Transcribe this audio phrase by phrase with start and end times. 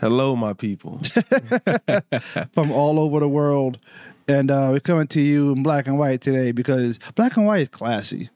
[0.00, 1.00] Hello, my people.
[2.54, 3.78] from all over the world.
[4.28, 7.62] And uh, we're coming to you in black and white today because black and white
[7.62, 8.28] is classy,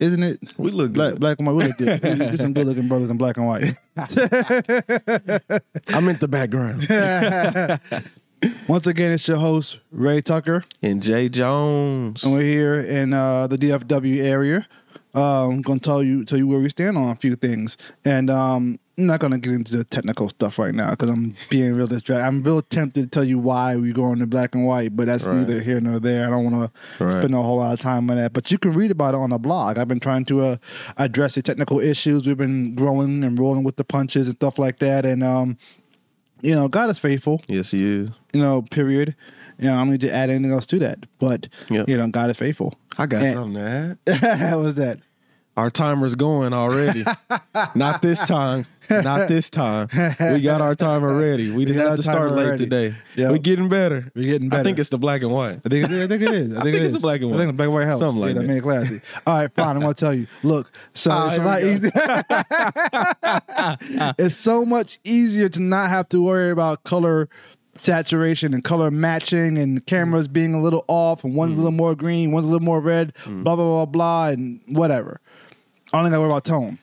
[0.00, 0.40] isn't it?
[0.58, 1.20] We look Black, good.
[1.20, 2.02] black and white, we look good.
[2.02, 3.76] We- We're some good looking brothers in black and white.
[5.88, 6.88] I'm in the background.
[8.66, 10.64] Once again, it's your host, Ray Tucker.
[10.82, 12.24] And Jay Jones.
[12.24, 14.66] And we're here in uh, the DFW area.
[15.14, 18.30] Um, I'm gonna tell you tell you where we stand on a few things, and
[18.30, 21.86] um, I'm not gonna get into the technical stuff right now because I'm being real
[21.86, 22.26] distracted.
[22.26, 25.26] I'm real tempted to tell you why we go into black and white, but that's
[25.26, 25.36] Right.
[25.38, 26.26] neither here nor there.
[26.26, 28.34] I don't want to spend a whole lot of time on that.
[28.34, 29.78] But you can read about it on the blog.
[29.78, 30.56] I've been trying to uh,
[30.98, 32.26] address the technical issues.
[32.26, 35.56] We've been growing and rolling with the punches and stuff like that, and um,
[36.42, 38.10] you know, God is faithful Yes, he is.
[38.34, 39.16] you know, period.
[39.58, 41.06] You know, I don't need to add anything else to that.
[41.18, 41.88] But Yep.
[41.88, 42.74] you know, God is faithful.
[42.98, 44.38] I got And- something to add.
[44.38, 44.98] How was that?
[45.54, 47.04] Our timer's going already.
[47.74, 48.64] Not this time.
[48.88, 49.88] Not this time.
[50.18, 51.50] We got our timer ready.
[51.50, 52.94] We didn't have to start late today.
[53.16, 53.30] Yep.
[53.30, 54.10] We're getting better.
[54.14, 54.60] We're getting better.
[54.60, 55.60] I think it's the black and white.
[55.64, 56.52] I think, I think it is.
[56.54, 56.96] I think, think it it's is.
[56.96, 57.36] a black and white.
[57.36, 58.00] I think the black and white helps.
[58.00, 58.48] Something like yeah, that.
[58.48, 59.00] made it classy.
[59.26, 59.76] All right, fine.
[59.76, 60.26] I'm gonna tell you.
[60.42, 61.92] Look, so Ah, it's a lot easier.
[64.18, 67.28] it's so much easier to not have to worry about color
[67.74, 71.94] saturation and color matching and cameras being a little off and one's a little more
[71.94, 75.20] green, one's a little more red, blah blah blah blah, and whatever.
[75.92, 76.78] I only got to worry about tone.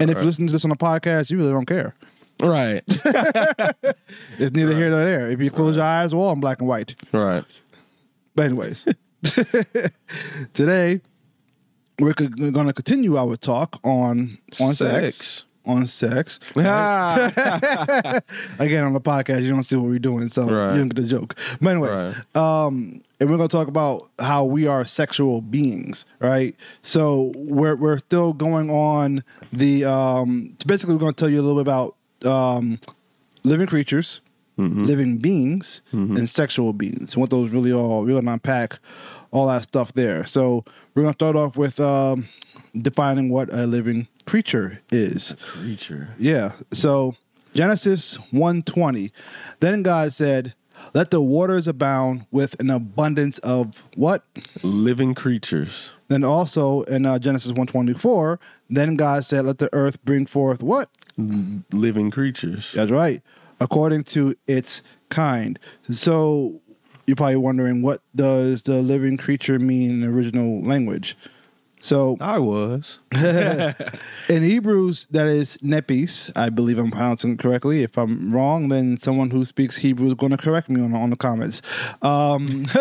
[0.00, 1.94] And if you listen to this on a podcast, you really don't care.
[2.42, 2.82] Right.
[4.38, 5.30] It's neither here nor there.
[5.30, 6.96] If you close your eyes, well, I'm black and white.
[7.12, 7.44] right.
[8.34, 8.84] But anyways,
[10.54, 11.00] today
[12.00, 15.16] we're going to continue our talk on on sex.
[15.16, 15.44] Sex.
[15.66, 16.38] On sex.
[18.58, 20.72] Again, on the podcast, you don't see what we're doing, so Right.
[20.74, 21.36] you don't get the joke.
[21.60, 26.54] But anyways, um, and we're going to talk about how we are sexual beings, right?
[26.82, 29.84] So we're we're still going on the.
[29.84, 31.96] Um, basically, we're going to tell you a little bit about
[32.30, 32.78] um,
[33.44, 34.20] living creatures,
[34.58, 38.00] living beings, and sexual beings, and what those really are.
[38.02, 38.78] We're going to unpack
[39.30, 40.26] all that stuff there.
[40.26, 40.64] So
[40.94, 42.28] we're to start off with um,
[42.80, 45.34] defining what a living creature is.
[45.40, 46.10] Creature.
[46.18, 46.52] Yeah.
[46.72, 47.16] So
[47.54, 49.12] Genesis 120.
[49.60, 50.54] Then God said,
[50.92, 54.24] Let the waters abound with an abundance of what?
[54.62, 55.92] Living creatures.
[56.08, 60.90] Then also in uh, Genesis 124, then God said, Let the earth bring forth what?
[61.16, 62.72] Living creatures.
[62.72, 63.22] That's right.
[63.60, 65.58] According to its kind.
[65.90, 66.60] So
[67.06, 71.16] you're probably wondering what does the living creature mean in the original language?
[71.84, 72.98] So I was.
[73.12, 76.32] in Hebrews, that is nepis.
[76.34, 77.82] I believe I'm pronouncing it correctly.
[77.82, 81.10] If I'm wrong, then someone who speaks Hebrew is going to correct me on, on
[81.10, 81.60] the comments.
[82.00, 82.62] Um,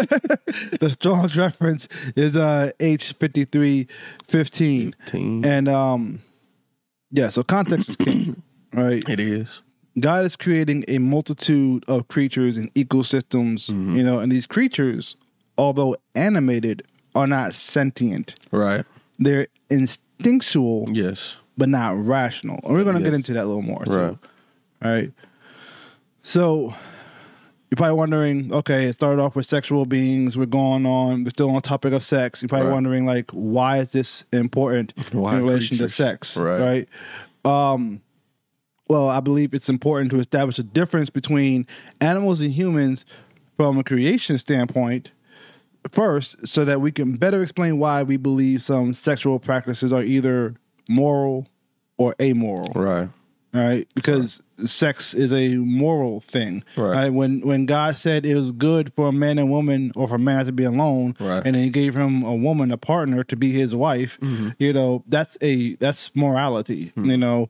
[0.79, 3.89] the Strong's reference is uh, H5315.
[4.29, 4.95] 15.
[5.45, 6.21] And um,
[7.11, 8.41] yeah, so context is king,
[8.73, 9.03] right?
[9.09, 9.63] It is.
[9.99, 15.17] God is creating a multitude of creatures and ecosystems, you know, and these creatures,
[15.57, 18.35] although animated, are not sentient.
[18.51, 18.85] Right.
[19.19, 21.37] They're instinctual Yes.
[21.57, 22.59] but not rational.
[22.63, 23.85] And we're going to get into that a little more.
[23.85, 24.17] So, Right.
[24.83, 25.11] all right.
[26.23, 26.73] So
[27.69, 30.37] you're probably wondering, okay, it started off with sexual beings.
[30.37, 32.41] We're going on, we're still on the topic of sex.
[32.41, 32.73] You're probably Right.
[32.73, 35.91] wondering, like, why is this important Why in relation creatures?
[35.95, 36.37] to sex?
[36.37, 36.87] Right.
[37.45, 37.51] right?
[37.73, 38.01] Um,
[38.87, 41.65] well, I believe it's important to establish a difference between
[41.99, 43.05] animals and humans
[43.57, 45.11] from a creation standpoint
[45.91, 50.55] first, so that we can better explain why we believe some sexual practices are either
[50.89, 51.47] moral
[51.97, 52.71] or amoral.
[52.75, 53.09] Right.
[53.55, 56.63] All right, because sex is a moral thing.
[56.75, 57.09] Right.
[57.09, 60.19] When when God said it was good for a man and woman, or for a
[60.19, 61.43] man to be alone, Right.
[61.45, 64.17] and then He gave him a woman, a partner, to be His wife.
[64.21, 64.49] Mm-hmm.
[64.57, 66.93] You know, that's a that's morality.
[66.95, 67.47] You know,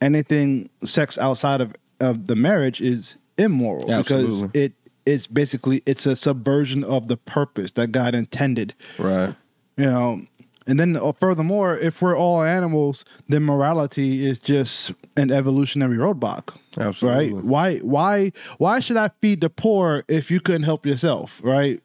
[0.00, 4.72] anything sex outside of of the marriage is immoral because it
[5.06, 8.74] it's basically it's a subversion of the purpose that God intended.
[8.98, 9.34] Right.
[9.76, 10.22] you know
[10.66, 16.56] and then uh, furthermore if we're all animals then morality is just an evolutionary roadblock.
[16.78, 17.34] Absolutely.
[17.34, 21.40] right why why why should i feed the poor if you couldn't help yourself?
[21.44, 21.82] Right?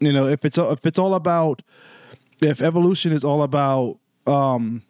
[0.00, 1.62] You know if it's if it's all about
[2.40, 4.82] if evolution is all about um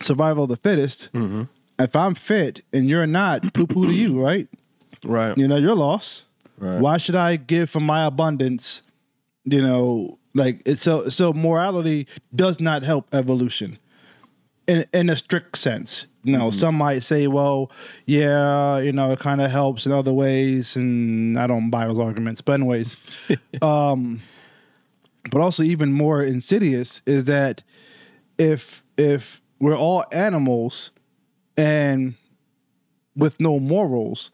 [0.00, 1.08] survival of the fittest
[1.78, 4.48] if i'm fit and you're not poo poo to you right?
[5.04, 5.36] Right.
[5.36, 6.24] you know you're lost
[6.60, 6.78] Right.
[6.78, 8.82] Why should I give from my abundance?
[9.44, 13.78] You know, like it's so so morality does not help evolution
[14.66, 16.06] in in a strict sense.
[16.22, 17.72] You know, some might say, well,
[18.04, 21.98] yeah, you know, it kind of helps in other ways, and I don't buy those
[21.98, 22.42] arguments.
[22.42, 22.96] But anyways,
[23.62, 24.20] um,
[25.30, 27.62] but also even more insidious is that
[28.38, 30.90] if if we're all animals
[31.56, 32.14] and
[33.16, 34.30] with no morals,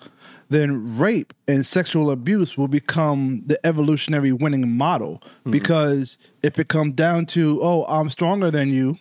[0.48, 5.22] then rape and sexual abuse will become the evolutionary winning model.
[5.44, 5.50] Hmm.
[5.50, 8.98] Because if it comes down to, oh, I'm stronger than you,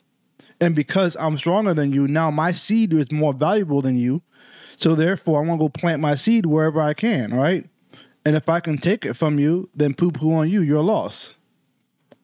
[0.60, 4.22] and because I'm stronger than you, now my seed is more valuable than you.
[4.78, 7.66] So therefore, I'm gonna go plant my seed wherever I can, right?
[8.26, 11.34] And if I can take it from you, then poo poo on you, you're lost.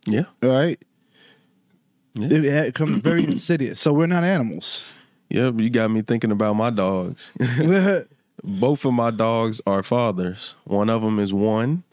[0.05, 0.25] Yeah.
[0.41, 0.81] All right.
[2.15, 2.25] Yeah.
[2.25, 3.79] It, it becomes very insidious.
[3.79, 4.83] So we're not animals.
[5.29, 7.31] Yeah, but you got me thinking about my dogs.
[8.43, 10.55] Both of my dogs are fathers.
[10.63, 11.83] One of them is one.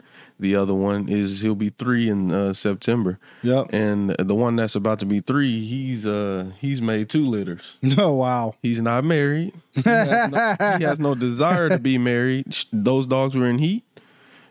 [0.40, 3.18] The other one is he'll be three in uh, September.
[3.42, 3.72] Yep.
[3.72, 7.76] And the one that's about to be three, he's uh he's made two litters.
[7.98, 8.54] oh wow.
[8.62, 9.52] He's not married.
[9.74, 12.54] He has no, he has no desire to be married.
[12.72, 13.84] Those dogs were in heat.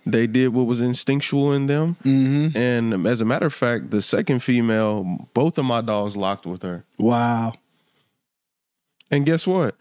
[0.05, 1.97] They did what was instinctual in them.
[2.03, 2.57] Mm-hmm.
[2.57, 6.61] And as a matter of fact, the second female, both of my dogs locked with
[6.63, 6.85] her.
[6.97, 7.53] Wow.
[9.11, 9.75] And guess what?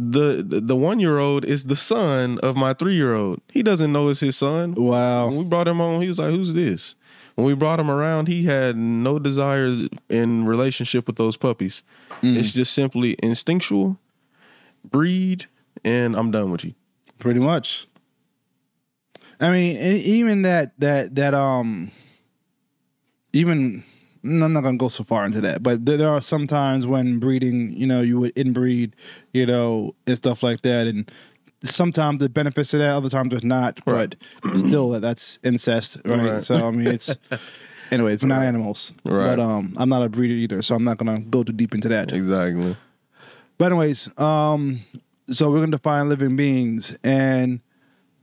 [0.00, 3.40] The the, one year old is the son of my three year old.
[3.50, 4.74] He doesn't know it's his son.
[4.74, 5.28] When Wow.
[5.30, 6.94] we brought him on, he was like, "Who's this?"
[7.34, 9.74] When we brought him around, he had no desire
[10.08, 11.82] in relationship with those puppies.
[12.22, 13.98] It's just simply instinctual,
[14.88, 15.46] breed,
[15.84, 16.74] and I'm done with you.
[17.18, 17.88] Pretty much.
[19.40, 21.90] I mean, even that that that um,
[23.32, 23.82] even
[24.24, 27.18] I'm not gonna go so far into that, but there, there are some times when
[27.18, 28.92] breeding, you know, you would inbreed,
[29.32, 31.10] you know, and stuff like that, and
[31.62, 34.14] sometimes the benefits of that, other times there's not, Right.
[34.42, 36.30] but still, that that's incest, right?
[36.32, 36.44] Right.
[36.44, 37.14] So I mean, it's
[37.90, 39.36] anyway, we're not animals, Right.
[39.36, 41.88] But um, I'm not a breeder either, so I'm not gonna go too deep into
[41.88, 42.12] that.
[42.12, 42.76] Exactly.
[43.56, 44.80] But anyways, um,
[45.30, 47.60] so we're gonna define living beings, and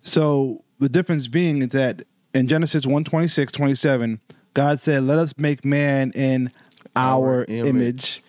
[0.03, 2.03] so the difference being that
[2.33, 4.19] in Genesis 1, 27,
[4.55, 6.51] God said, "Let us make man in
[6.95, 7.67] our, Our image.
[7.67, 8.23] image.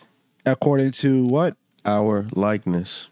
[0.45, 3.07] according to what?" Our likeness.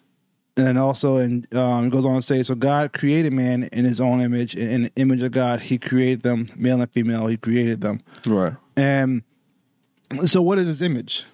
[0.58, 4.00] And then also, and um, goes on to say, "So God created man in His
[4.00, 7.26] own image, in the image of God, He created them, male and female.
[7.28, 8.54] He created them." Right.
[8.78, 9.24] And
[10.26, 11.26] so, what is His image?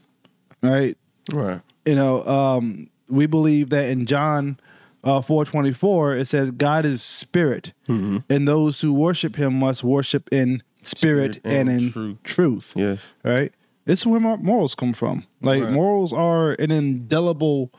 [0.64, 0.98] Right?
[1.32, 1.62] Right.
[1.86, 4.58] you know, um, we believe that in John
[5.04, 9.84] uh, four twenty four it says God is spirit, and those who worship Him must
[9.84, 12.18] worship in spirit, Spirit and, and in truth.
[12.24, 12.74] truth.
[12.76, 13.00] Yes.
[13.24, 13.52] Right?
[13.86, 15.26] This is where mor- morals come from.
[15.42, 15.74] Like Right.
[15.74, 17.72] morals are an indelible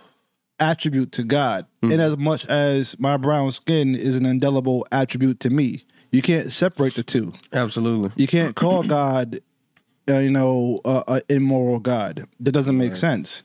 [0.58, 5.50] attribute to God, in as much as my brown skin is an indelible attribute to
[5.50, 5.84] me.
[6.12, 7.32] You can't separate the two.
[7.52, 8.10] Absolutely.
[8.16, 9.40] You can't call God,
[10.08, 12.26] uh, you know, uh, uh, immoral God.
[12.38, 13.42] That doesn't make sense.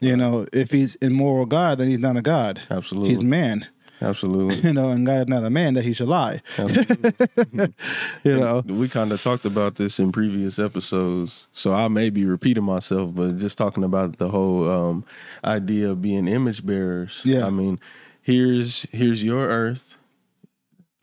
[0.00, 2.60] You know, if he's immoral God, then he's not a God.
[2.70, 3.14] Absolutely.
[3.14, 3.66] he's man.
[4.00, 4.60] Absolutely.
[4.68, 6.40] You know, and God is not a man that he should lie.
[6.58, 12.24] you know, We kind of talked about this in previous episodes, so I may be
[12.24, 15.04] repeating myself, but just talking about the whole um,
[15.44, 17.20] idea of being image bearers.
[17.24, 17.46] Yeah.
[17.46, 17.80] I mean,
[18.22, 19.96] here's here's your earth,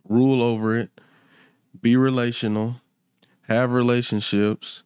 [0.07, 0.89] rule over it,
[1.81, 2.75] be relational,
[3.43, 4.83] have relationships,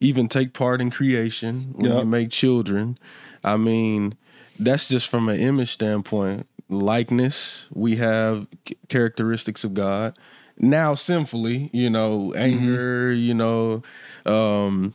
[0.00, 1.98] even take part in creation when Yep.
[2.00, 2.98] you make children.
[3.44, 4.14] I mean,
[4.58, 6.46] that's just from an image standpoint.
[6.68, 8.46] Likeness, we have
[8.88, 10.18] characteristics of God.
[10.58, 13.82] Now, sinfully, you know, anger, you know,
[14.26, 14.94] um,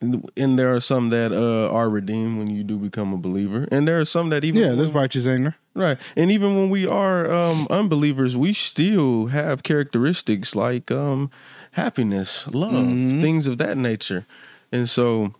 [0.00, 3.86] and there are some that uh, are redeemed when you do become a believer, and
[3.86, 5.56] there are some that even yeah, there's righteous anger.
[5.74, 5.98] Right.
[6.16, 11.30] And even when we are um, unbelievers, we still have characteristics like um,
[11.72, 12.86] happiness, love,
[13.22, 14.26] things of that nature.
[14.70, 15.34] And so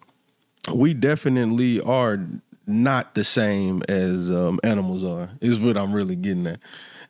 [0.73, 2.21] we definitely are
[2.67, 6.61] not the same as um, animals are, is what I'm really getting at.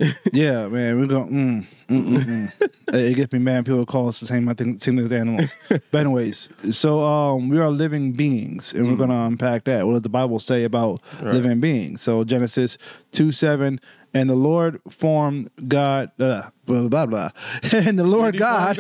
[0.33, 1.31] Yeah, man, we're going.
[1.31, 2.71] Mm, mm, mm, mm.
[2.95, 3.67] it gets me mad.
[3.67, 4.49] People call us the same.
[4.49, 5.55] I think same as animals.
[5.69, 9.87] but anyways, so um, we are living beings, and we're going to unpack that.
[9.87, 12.03] What does the Bible say about living beings?
[12.03, 12.79] So Genesis
[13.13, 13.81] two seven,
[14.15, 16.11] and the Lord formed God.
[16.21, 17.31] Uh, blah blah blah,
[17.73, 18.77] and the Lord Did God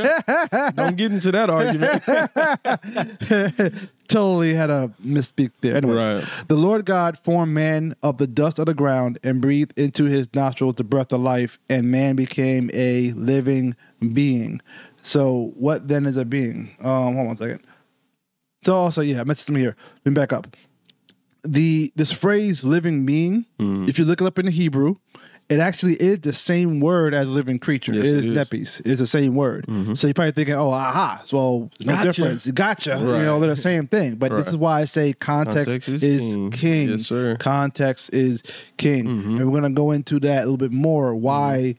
[0.77, 2.03] Don't get into that argument.
[4.09, 5.77] totally had a misspeak there.
[5.77, 6.25] Anyways, Right.
[6.49, 10.29] the Lord God formed man of the dust of the ground and breathed into his
[10.35, 13.75] nostrils the breath of life, and man became a living
[14.13, 14.61] being.
[15.03, 16.71] So, what then is a being?
[16.81, 17.61] Um, hold on a second.
[18.65, 19.77] So, also, yeah, I messed something here.
[20.05, 20.47] Let me back up.
[21.45, 23.89] The this phrase "living being," mm-hmm.
[23.89, 24.97] if you look it up in the Hebrew,
[25.49, 27.93] it actually is the same word as living creature.
[27.95, 28.35] Yes, it it is is.
[28.35, 28.81] nepes.
[28.85, 29.67] It's the same word.
[29.67, 29.95] Mm-hmm.
[29.95, 31.25] So you're probably thinking, oh, aha.
[31.33, 32.05] Well, no Gotcha.
[32.05, 32.47] difference.
[32.47, 32.97] Gotcha.
[32.99, 34.15] You know, they're the same thing.
[34.15, 36.51] But this is why I say context, Context is, is king.
[36.53, 36.89] king.
[36.91, 37.33] Yes, sir.
[37.35, 37.43] Mm-hmm.
[37.43, 38.43] Context is
[38.77, 39.05] king.
[39.05, 39.37] Mm-hmm.
[39.39, 41.15] And we're going to go into that a little bit more.
[41.15, 41.75] Why,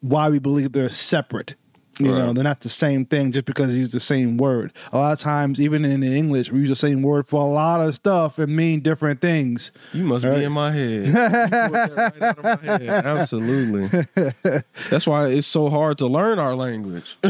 [0.00, 1.56] why we believe they're separate.
[2.00, 4.72] You know, they're not the same thing just because you use the same word.
[4.92, 7.80] A lot of times, even in English, we use the same word for a lot
[7.80, 9.70] of stuff and mean different things.
[9.92, 10.38] You must Right.
[10.38, 11.06] be in my head.
[11.06, 13.04] You pulled that right my head.
[13.06, 14.06] Absolutely.
[14.90, 17.16] That's why it's so hard to learn our language.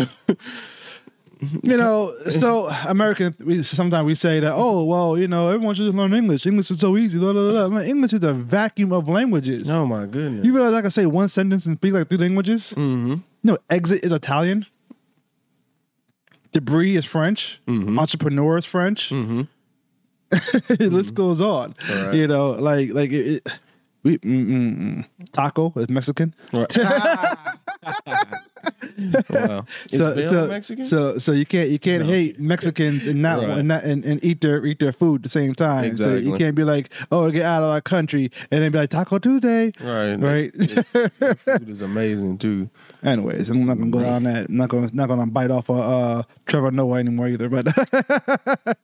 [1.62, 5.84] You know, so American, we, sometimes we say that, oh, well, you know, everyone should
[5.84, 6.46] just learn English.
[6.46, 7.18] English is so easy.
[7.18, 7.68] Blah, blah, blah.
[7.68, 9.68] Man, English is a vacuum of languages.
[9.68, 10.46] oh my goodness.
[10.46, 12.72] You realize I can say one sentence and speak like three languages?
[12.74, 13.16] mm-hmm.
[13.44, 14.66] No, exit is Italian.
[16.52, 17.60] Debris is French.
[17.68, 17.98] Mhm.
[17.98, 19.10] Entrepreneur is French.
[19.10, 19.42] Mm-hmm.
[20.30, 21.74] the list goes on.
[21.88, 22.14] Right.
[22.14, 23.52] You know, like like it, it-
[24.02, 25.32] we mm, mm, mm.
[25.32, 26.34] taco is Mexican.
[26.52, 26.76] Right.
[29.30, 29.64] wow.
[29.88, 30.14] So,
[30.60, 32.08] so, so so you can't you can't No.
[32.12, 33.58] hate Mexicans and not Right.
[33.58, 35.96] and, not and, and eat their eat their food at the same time.
[35.96, 38.90] So you can't be like, oh, get out of our country, and then be like
[38.90, 39.72] Taco Tuesday.
[39.80, 40.14] right.
[40.16, 40.50] Right.
[40.54, 42.70] It's- the food is amazing too.
[43.02, 44.48] Anyways, I'm not gonna go down that.
[44.48, 47.48] I'm not gonna not gonna bite off of uh, Trevor Noah anymore either.
[47.48, 47.66] But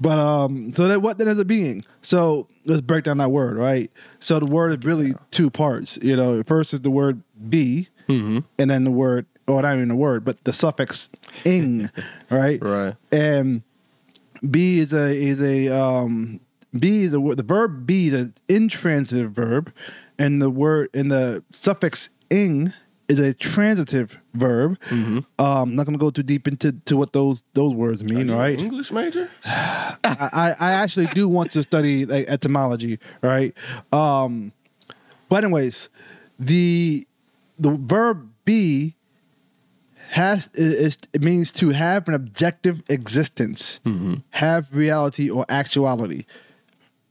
[0.00, 1.84] but um, so that what then is a being?
[2.02, 3.90] So let's break down that word, right?
[4.20, 5.98] So the word is really two parts.
[6.02, 8.38] You know, first is the word be, Mm-hmm.
[8.58, 11.08] and then the word, or not even the word, but the suffix
[11.44, 11.90] ing,
[12.30, 12.62] right?
[12.62, 12.94] Right.
[13.12, 13.62] And
[14.50, 16.40] be is a is a um
[16.78, 19.72] be is the the verb be is an intransitive verb,
[20.18, 22.72] and the word and the suffix ing
[23.08, 24.78] is a transitive verb.
[24.88, 25.20] Mm-hmm.
[25.42, 28.60] Um, not gonna go too deep into to what those those words mean, right?
[28.60, 29.30] English major?
[29.44, 33.54] I, I I actually do want to study like etymology, right?
[33.92, 34.52] Um,
[35.28, 35.88] but anyways,
[36.38, 37.06] the
[37.58, 38.96] the verb be
[40.10, 44.14] has is it means to have an objective existence, mm-hmm.
[44.30, 46.24] have reality or actuality.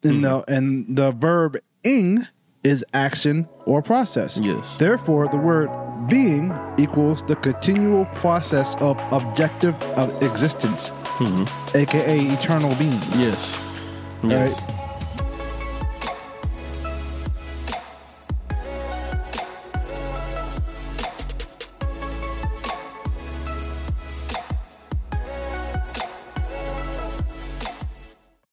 [0.03, 0.21] And mm-hmm.
[0.21, 2.25] the and the verb ing
[2.63, 4.39] is action or process.
[4.41, 4.77] Yes.
[4.77, 5.69] Therefore, the word
[6.07, 11.77] being equals the continual process of objective of existence, mm-hmm.
[11.77, 12.99] aka eternal being.
[13.17, 13.61] Yes.
[14.23, 14.59] Yes.
[14.59, 14.74] Right?